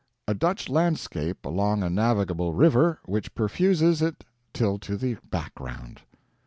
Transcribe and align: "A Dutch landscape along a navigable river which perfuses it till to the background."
"A 0.27 0.33
Dutch 0.33 0.67
landscape 0.67 1.45
along 1.45 1.83
a 1.83 1.89
navigable 1.91 2.53
river 2.53 2.97
which 3.05 3.35
perfuses 3.35 4.01
it 4.01 4.25
till 4.51 4.79
to 4.79 4.97
the 4.97 5.17
background." 5.29 6.01